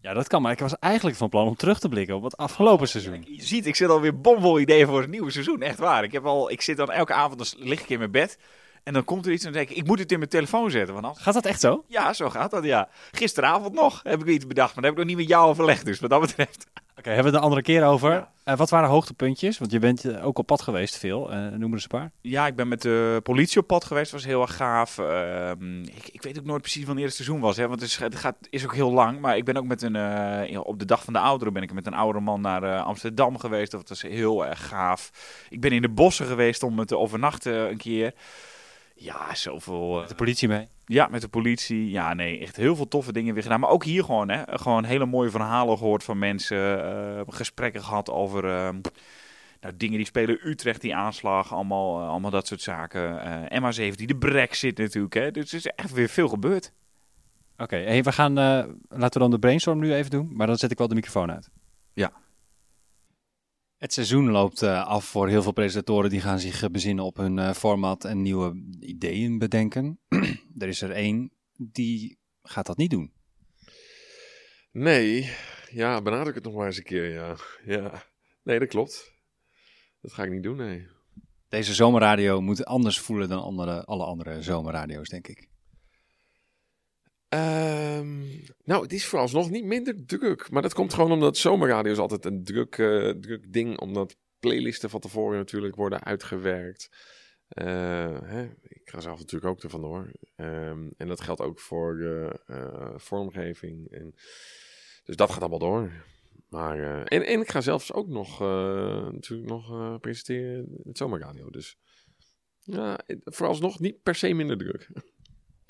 [0.00, 0.42] Ja, dat kan.
[0.42, 3.24] Maar ik was eigenlijk van plan om terug te blikken op het afgelopen seizoen.
[3.26, 5.62] Je ziet, ik zit alweer bomvol ideeën voor het nieuwe seizoen.
[5.62, 6.04] Echt waar.
[6.04, 8.38] Ik, heb al, ik zit dan elke avond, dan lig ik in mijn bed.
[8.82, 10.70] En dan komt er iets en dan denk ik, ik moet het in mijn telefoon
[10.70, 10.94] zetten.
[10.94, 11.24] Want anders...
[11.24, 11.84] Gaat dat echt zo?
[11.88, 12.88] Ja, zo gaat dat, ja.
[13.10, 15.84] Gisteravond nog heb ik iets bedacht, maar daar heb ik nog niet met jou overlegd.
[15.84, 16.66] Dus wat dat betreft...
[17.00, 18.28] Oké, hebben we het een andere keer over.
[18.44, 19.58] Eh, wat waren hoogtepuntjes?
[19.58, 21.32] Want je bent eh, ook op pad geweest veel.
[21.32, 22.10] Eh noem er eens een paar.
[22.20, 24.12] Ja, ik ben met de politie op pad geweest.
[24.12, 24.98] was heel erg gaaf.
[24.98, 27.56] Ehm, ik, ik weet ook nooit precies wanneer het seizoen was.
[27.56, 29.20] Hè, want het is, het gaat, is ook heel lang.
[29.20, 30.58] Maar ik ben ook met een...
[30.58, 33.70] op de dag van de ouderen ben ik met een oudere man naar Amsterdam geweest.
[33.70, 35.10] Dat was heel erg gaaf.
[35.48, 38.14] Ik ben in de bossen geweest om te overnachten een keer.
[38.94, 40.02] Ja, zoveel...
[40.02, 40.68] eh, De politie mee.
[40.92, 41.90] Ja, met de politie.
[41.90, 43.60] Ja, nee, echt heel veel toffe dingen weer gedaan.
[43.60, 44.42] Maar ook hier gewoon, hè.
[44.46, 46.84] Gewoon hele mooie verhalen gehoord van mensen.
[46.84, 48.80] eh, gesprekken gehad over ehm,
[49.60, 50.48] nou, dingen die spelen.
[50.48, 51.52] Utrecht, die aanslag.
[51.52, 53.22] Allemaal, eh, allemaal dat soort zaken.
[53.50, 55.30] Eh MH17, de brexit natuurlijk, hè.
[55.30, 56.72] Dus er is echt weer veel gebeurd.
[57.56, 58.32] Oké, hey, we gaan...
[58.32, 60.30] laten we dan de brainstorm nu even doen.
[60.32, 61.50] Maar dan zet ik wel de microfoon uit.
[61.92, 62.12] Ja.
[63.80, 66.10] Het seizoen loopt eh, af voor heel veel presentatoren.
[66.10, 70.00] Die gaan zich eh, bezinnen op hun eh, format en nieuwe ideeën bedenken.
[70.58, 73.12] er is er één die gaat dat niet doen.
[74.72, 75.30] Nee,
[75.70, 77.36] ja, benadruk het nog maar eens een keer, ja.
[77.64, 78.02] ja.
[78.42, 79.12] Nee, dat klopt.
[80.00, 80.86] Dat ga ik niet doen, nee.
[81.48, 85.49] Deze zomerradio moet anders voelen dan andere, alle andere zomerradio's, denk ik.
[87.30, 88.18] Ehm,
[88.64, 90.50] nou, het is vooralsnog niet minder druk.
[90.50, 93.78] Maar dat komt gewoon omdat zomerradio is altijd een druk, eh, druk ding.
[93.78, 96.88] Omdat playlisten van tevoren natuurlijk worden uitgewerkt.
[97.48, 100.12] Eh, hè, ik ga zelf natuurlijk ook er vandoor.
[100.36, 103.90] Ehm, en dat geldt ook voor de eh, vormgeving.
[103.90, 104.14] En,
[105.04, 105.92] dus dat gaat allemaal door.
[106.48, 108.40] Maar, en, ik ga zelfs ook nog,
[109.12, 111.50] natuurlijk nog presenteren het zomerradio.
[111.50, 111.78] Dus
[112.60, 114.88] ja, vooralsnog niet per se minder druk.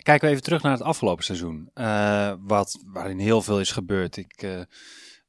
[0.03, 1.71] Kijken we even terug naar het afgelopen seizoen.
[1.75, 4.17] eh, wat, waarin heel veel is gebeurd.
[4.17, 4.51] Ik, eh,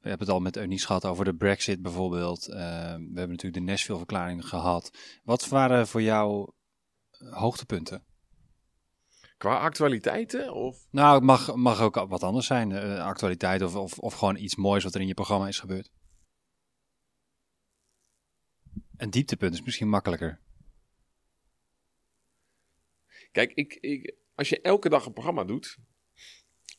[0.02, 2.48] we hebben het al met Eunice gehad over de Brexit bijvoorbeeld.
[2.48, 4.92] Eh, we hebben natuurlijk de Nashville-verklaring gehad.
[5.24, 6.52] Wat waren voor jou
[7.30, 8.04] hoogtepunten?
[9.38, 10.54] Qua actualiteiten?
[10.54, 10.88] Of?
[10.92, 12.74] Nou, het mag, mag ook wat anders zijn.
[13.00, 15.92] actualiteit of, of, of gewoon iets moois wat er in je programma is gebeurd.
[18.98, 20.40] Een dieptepunt is misschien makkelijker.
[23.32, 25.78] Kijk, ik, ik, als je elke dag een programma doet,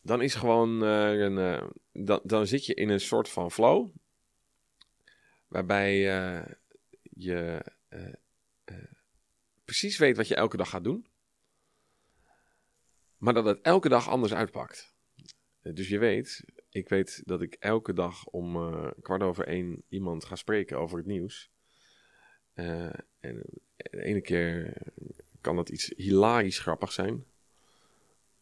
[0.02, 3.90] dan is gewoon eh, een, eh, dan, dan zit je in een soort van flow.
[5.48, 6.54] Waarbij eh,
[7.02, 7.64] je
[9.64, 11.06] precies weet wat je elke dag gaat doen.
[13.16, 14.94] Maar dat het elke dag anders uitpakt.
[15.60, 18.52] Dus je weet, ik weet dat ik elke dag om
[19.02, 21.50] kwart over één iemand ga spreken over het nieuws.
[22.54, 23.06] En
[23.74, 24.76] de ene keer
[25.40, 27.31] kan dat iets hilarisch grappig zijn.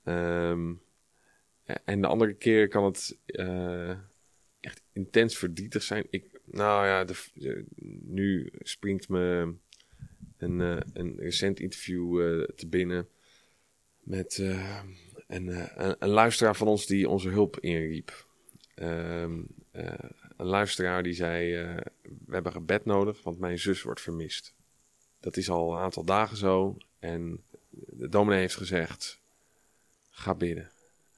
[0.05, 0.73] Ehm,
[1.85, 3.97] en de andere keer kan het eh,
[4.61, 6.07] echt intens verdrietig zijn.
[6.11, 7.65] Ik, nou ja, de,
[8.05, 9.55] nu springt me
[10.39, 13.09] een, eh, een recent interview eh, te binnen
[14.01, 14.39] met
[15.27, 18.27] een, een, luisteraar van ons die onze hulp inriep.
[18.75, 21.53] Ehm, eh, een luisteraar die zei:
[22.03, 24.55] We hebben gebed nodig, want mijn zus wordt vermist.
[25.21, 26.77] Dat is al een aantal dagen zo.
[26.99, 29.20] En de dominee heeft gezegd:
[30.11, 30.71] Ga bidden.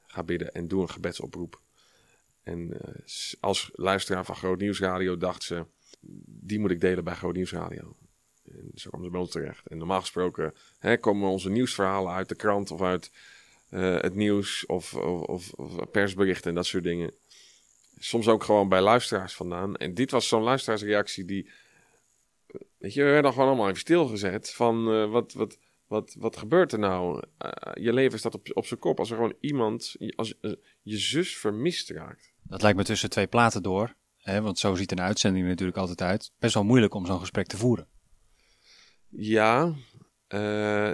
[0.07, 1.61] Ga bidden en doe een gebedsoproep.
[2.43, 2.93] En eh,
[3.39, 5.65] als luisteraar van Groot Nieuwsradio dacht ze:
[6.25, 7.95] Die moet ik delen bij Groot Nieuwsradio.
[8.43, 9.67] En zo kwam ze bij ons terecht.
[9.67, 13.11] En normaal gesproken hè, komen onze nieuwsverhalen uit de krant of uit
[13.69, 17.13] eh, het nieuws of, of, of, persberichten en dat soort dingen.
[17.97, 19.75] Soms ook gewoon bij luisteraars vandaan.
[19.75, 21.49] En dit was zo'n luisteraarsreactie die.
[22.77, 24.53] Weet je, we werden gewoon allemaal even stilgezet.
[24.53, 25.57] Van eh, wat, wat,
[25.93, 27.23] wat, wat gebeurt er nou?
[27.37, 27.49] Eh,
[27.83, 30.51] je leven staat op, op zijn kop als er gewoon iemand, als eh,
[30.81, 32.33] je zus vermist raakt.
[32.43, 33.95] Dat lijkt me tussen twee platen door.
[34.17, 36.31] Hè, want zo ziet een uitzending natuurlijk altijd uit.
[36.39, 37.87] Best wel moeilijk om zo'n gesprek te voeren.
[39.09, 39.73] Ja,
[40.27, 40.93] eh,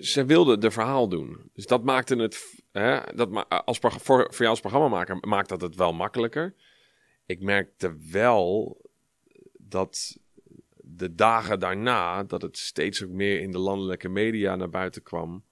[0.00, 1.50] ze wilden de verhaal doen.
[1.52, 5.60] Dus dat maakte het, hè, dat ma- als, voor, voor jou als programmamaker maakt dat
[5.60, 6.54] het wel makkelijker.
[7.26, 8.76] Ik merkte wel
[9.58, 10.18] dat
[10.96, 15.44] de dagen daarna, dat het steeds ook meer in de landelijke media naar buiten kwam,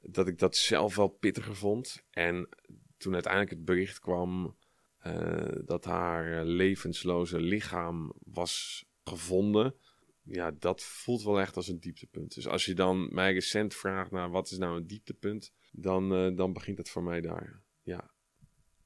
[0.00, 2.04] dat ik dat zelf wel pittiger vond.
[2.10, 2.48] En
[2.96, 4.56] toen uiteindelijk het bericht kwam
[4.98, 9.74] eh, dat haar eh, levensloze lichaam was gevonden,
[10.22, 12.34] ja, dat voelt wel echt als een dieptepunt.
[12.34, 16.36] Dus als je dan mij recent vraagt naar wat is nou een dieptepunt, dan, eh,
[16.36, 17.62] dan begint het voor mij daar.
[17.82, 18.10] Ja,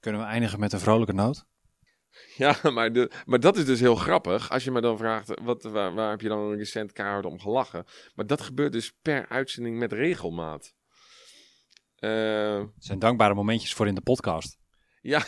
[0.05, 1.46] Kunnen we eindigen met een vrolijke noot?
[2.37, 4.50] ja maar, de, maar dat is dus heel grappig.
[4.50, 7.85] Als je me dan vraagt, wat, waar, waar heb je dan recent keihard om gelachen?
[8.14, 10.74] Maar dat gebeurt dus per uitzending met regelmaat.
[11.96, 14.59] Eh, Het zijn dankbare momentjes voor in de podcast.
[15.00, 15.22] Ja,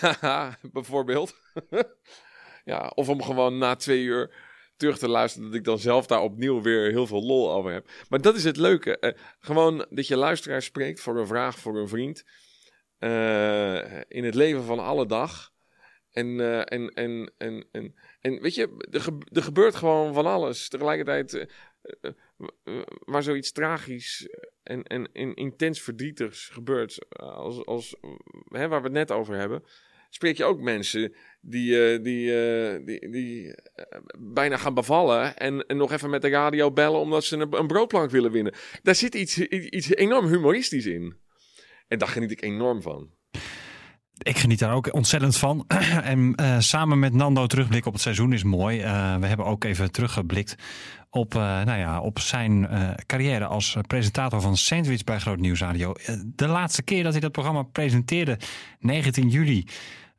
[0.72, 1.34] bijvoorbeeld.
[2.64, 4.44] ja, of om gewoon na twee uur
[4.76, 7.88] terug te luisteren, dat ik dan zelf daar opnieuw weer heel veel lol over heb.
[8.08, 8.98] Maar dat is het leuke.
[8.98, 12.24] eh, gewoon dat je luisteraar spreekt voor een vraag, voor een vriend.
[12.98, 15.50] eh, in het leven van alle dag.
[16.16, 17.66] En, eh, en, en, en,
[18.20, 20.68] en, weet je, er, ge- er gebeurt gewoon van alles.
[20.68, 21.44] Tegelijkertijd, eh,
[22.00, 22.10] eh,
[22.64, 24.28] eh, waar zoiets tragisch
[24.62, 29.34] en, en, en intens verdrietigs gebeurt, eh, als, als, eh, waar we het net over
[29.36, 29.62] hebben,
[30.10, 35.66] spreek je ook mensen die, eh, die, eh, die, die eh, bijna gaan bevallen en,
[35.66, 38.54] en nog even met de radio bellen omdat ze een, een broodplank willen winnen.
[38.82, 41.16] Daar zit iets, iets enorm humoristisch in.
[41.88, 43.14] En daar geniet ik enorm van.
[44.18, 45.64] Ik geniet daar ook ontzettend van.
[46.02, 48.80] en eh, samen met Nando terugblikken op het seizoen is mooi.
[48.80, 50.56] Eh, we hebben ook even teruggeblikt
[51.10, 52.68] op, eh, nou ja, op zijn
[53.06, 55.94] carrière als presentator van Sandwich bij Groot Nieuws Radio.
[56.24, 58.38] De laatste keer dat hij dat programma presenteerde,
[58.78, 59.66] 19 juli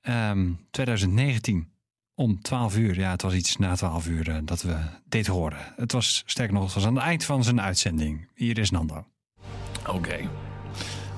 [0.02, 1.70] ehm, 2019.
[2.16, 5.60] Om 12 uur, ja, het was iets na 12 uur dat we dit hoorden.
[5.76, 8.28] Het was sterk nog, het was aan het eind van zijn uitzending.
[8.34, 9.06] Hier is Nando.
[9.88, 10.30] Oké.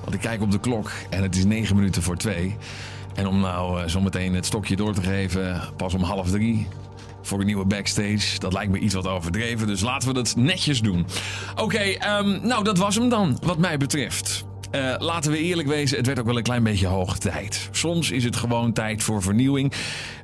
[0.02, 2.56] Want ik kijk op de klok en het is negen minuten voor twee.
[3.14, 6.66] En om nou eh, zometeen het stokje door te geven, pas om half drie
[7.22, 8.38] voor een nieuwe backstage.
[8.38, 11.06] Dat lijkt me iets wat overdreven, dus laten we dat netjes doen.
[11.56, 14.44] Oké, ehm, nou dat was hem dan, wat mij betreft.
[14.70, 17.68] Eh, laten we eerlijk wezen, het werd ook wel een klein beetje hoog tijd.
[17.70, 19.72] Soms is het gewoon tijd voor vernieuwing.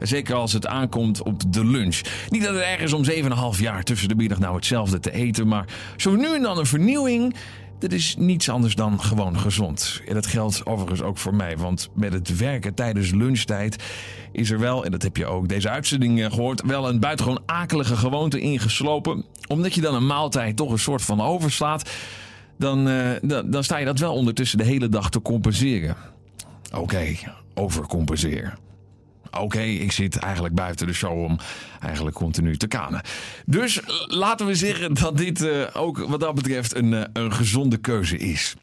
[0.01, 2.01] Zeker als het aankomt op de lunch.
[2.29, 5.67] Niet dat het ergens om 7,5 jaar tussen de middag nou hetzelfde te eten, maar
[5.97, 7.35] zo nu en dan een vernieuwing.
[7.79, 10.03] Dat is niets anders dan gewoon gezond.
[10.09, 11.57] En dat geldt overigens ook voor mij.
[11.57, 13.83] Want met het werken tijdens lunchtijd
[14.33, 17.43] is er wel, en dat heb je ook deze uitzending eh, gehoord, wel een buitengewoon
[17.47, 19.25] akelige gewoonte ingeslopen.
[19.47, 21.91] Omdat je dan een maaltijd toch een soort van overslaat.
[22.59, 25.97] Dan, uh, dan, dan sta je dat wel ondertussen de hele dag te compenseren.
[26.75, 27.15] Oké,
[27.55, 28.66] overcompenseren.
[29.41, 31.39] Oké, ik zit eigenlijk buiten de show om
[31.81, 33.01] eigenlijk continu te kanen.
[33.47, 37.77] Dus laten we zeggen dat dit uh, ook wat dat betreft een, uh, een gezonde
[37.77, 38.55] keuze is.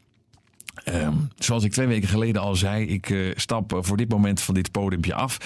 [0.86, 4.54] Um, zoals ik twee weken geleden al zei, ik uh, stap voor dit moment van
[4.54, 5.38] dit podiumpje af.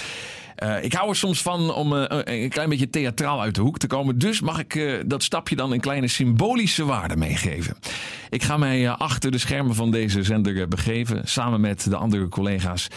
[0.82, 4.18] Ik hou er soms van om een klein beetje theatraal uit de hoek te komen.
[4.18, 7.78] Dus mag ik dat stapje dan een kleine symbolische waarde meegeven.
[8.30, 11.22] Ik ga mij achter de schermen van deze zender begeven.
[11.28, 12.88] Samen met de andere collega's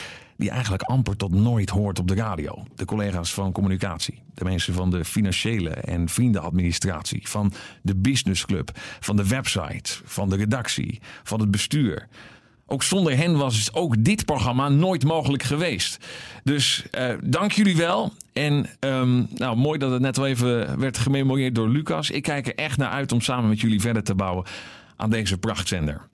[0.41, 2.65] die eigenlijk amper tot nooit hoort op de radio.
[2.75, 4.23] De collega's van communicatie.
[4.35, 7.29] De mensen van de financiële en vriendenadministratie.
[7.29, 8.71] Van de businessclub.
[9.01, 10.01] Van de website.
[10.05, 11.01] Van de redactie.
[11.23, 12.09] Van het bestuur.
[12.67, 16.07] Ook zonder hen was ook dit programma nooit mogelijk geweest.
[16.45, 18.13] Dus uh, dank jullie wel.
[18.33, 22.11] En um, nou, mooi dat het net wel even werd gememoreerd door Lucas.
[22.11, 24.45] Ik kijk er echt naar uit om samen met jullie verder te bouwen
[24.97, 26.09] aan deze prachtzender.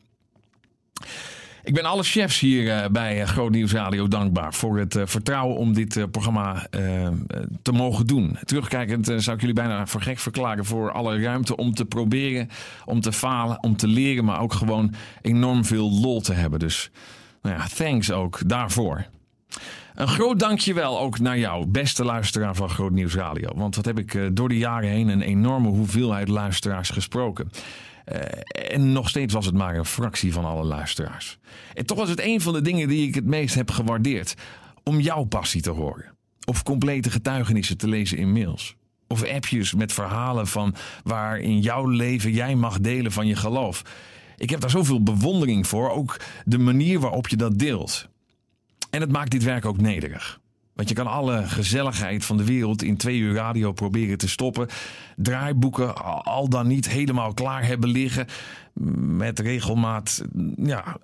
[1.66, 5.02] Ik ben alle chefs hier uh, bij uh, Groot Nieuws Radio dankbaar voor het uh,
[5.06, 6.66] vertrouwen om dit programma
[7.62, 8.38] te mogen doen.
[8.44, 12.48] Terugkijkend zou ik jullie bijna voor gek verklaren voor alle ruimte om te proberen,
[12.84, 16.58] om te falen, om te leren, maar ook gewoon enorm veel lol te hebben.
[16.58, 16.90] Dus
[17.42, 19.06] nou ja, thanks ook daarvoor.
[19.94, 23.50] Een groot dankjewel ook naar jou, beste luisteraar van Groot Nieuws Radio.
[23.54, 27.50] Want wat heb ik door de jaren heen een enorme hoeveelheid luisteraars gesproken.
[28.12, 28.18] Uh,
[28.72, 31.38] en nog steeds was het maar een fractie van alle luisteraars.
[31.74, 34.34] En toch was het een van de dingen die ik het meest heb gewaardeerd.
[34.82, 36.14] Om jouw passie te horen.
[36.44, 38.76] Of complete getuigenissen te lezen in mails.
[39.08, 43.82] Of appjes met verhalen van waar in jouw leven jij mag delen van je geloof.
[44.36, 45.90] Ik heb daar zoveel bewondering voor.
[45.90, 48.08] Ook de manier waarop je dat deelt.
[48.90, 50.40] En het maakt dit werk ook nederig.
[50.76, 54.68] Want je kan alle gezelligheid van de wereld in twee uur radio proberen te stoppen.
[55.16, 58.26] Draaiboeken al dan niet helemaal klaar hebben liggen.
[58.98, 60.24] Met regelmaat
[60.56, 60.96] ja,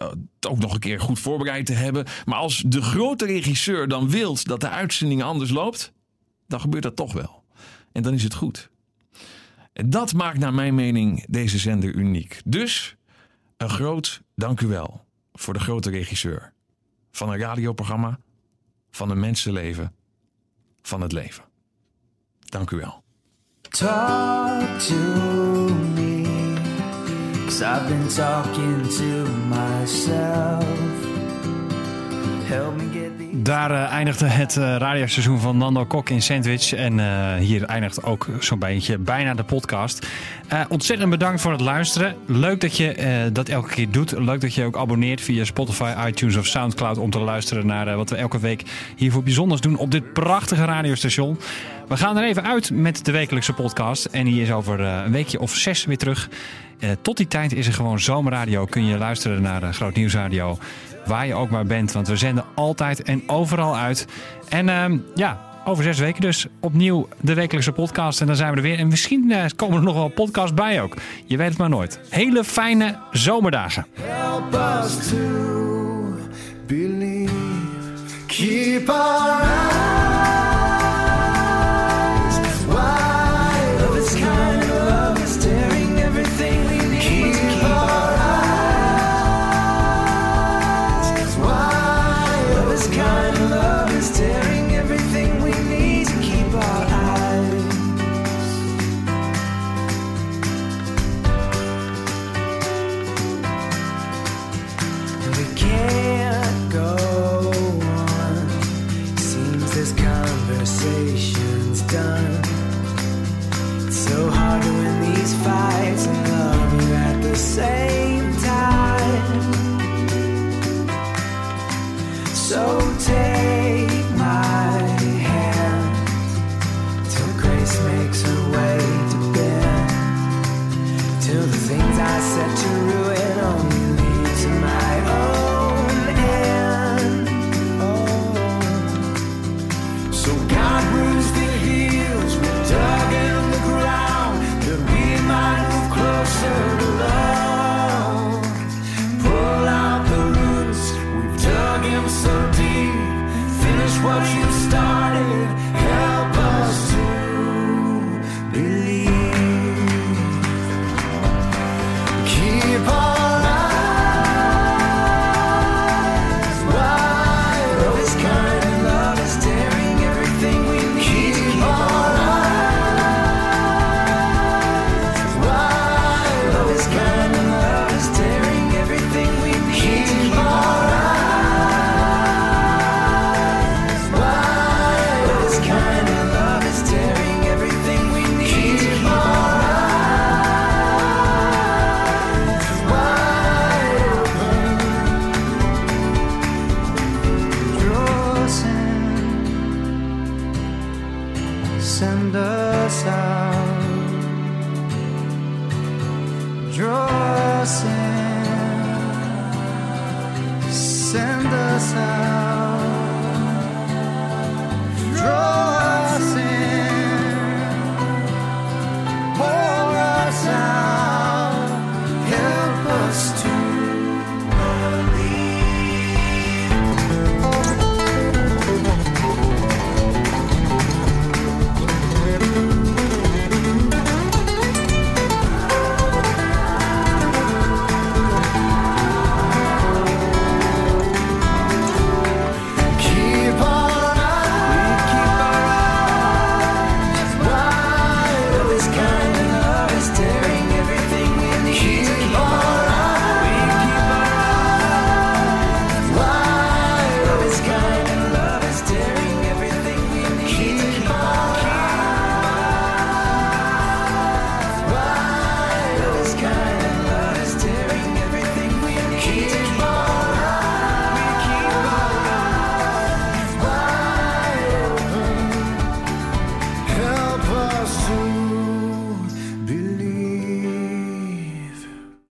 [0.48, 2.06] ook nog een keer goed voorbereid te hebben.
[2.24, 5.92] Maar als de grote regisseur dan wilt dat de uitzending anders loopt,
[6.46, 7.44] dan gebeurt dat toch wel.
[7.92, 8.70] En dan is het goed.
[9.72, 12.40] Dat maakt naar mijn mening deze zender uniek.
[12.44, 12.96] Dus
[13.56, 16.52] een groot dank u wel voor de grote regisseur
[17.10, 18.18] van een radioprogramma
[18.92, 19.94] van een mensenleven,
[20.82, 21.44] van het leven.
[22.38, 23.02] Dank u wel.
[23.62, 24.94] Talk to
[25.94, 26.22] me,
[27.44, 30.64] cause I've been talking to myself.
[32.48, 33.01] Help me get
[33.34, 36.72] daar uh, eindigde het uh, radioseizoen van Nando Kok in Sandwich.
[36.72, 40.06] En uh, hier eindigt ook zo'n beetje bijna de podcast.
[40.68, 42.16] ontzettend bedankt voor het luisteren.
[42.26, 44.18] Leuk dat je dat elke keer doet.
[44.18, 46.98] Leuk dat je ook abonneert via Spotify, iTunes of Soundcloud...
[46.98, 48.62] om te luisteren naar wat we elke week
[48.96, 51.38] hiervoor bijzonders doen op dit prachtige radiostation.
[51.88, 54.04] We gaan er even uit met de wekelijkse podcast.
[54.04, 56.28] En die is over een weekje of zes weer terug.
[57.02, 58.64] tot die tijd is er gewoon zomerradio.
[58.64, 60.58] Kun je luisteren naar Groot Nieuwsradio
[61.06, 61.92] waar je ook maar bent.
[61.92, 64.06] Want we zenden altijd en overal uit.
[64.48, 68.20] En uh, ja, over zes weken dus opnieuw de wekelijkse podcast.
[68.20, 68.78] En dan zijn we er weer.
[68.78, 70.96] En misschien uh, komen er nog wel podcasts bij ook.
[71.26, 72.00] Je weet het maar nooit.
[72.08, 73.86] Hele fijne zomerdagen.
[74.00, 75.16] Help us to
[76.66, 77.32] believe.
[78.26, 78.90] Keep